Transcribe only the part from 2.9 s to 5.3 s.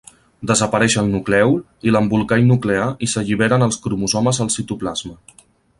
i s'alliberen els cromosomes al citoplasma.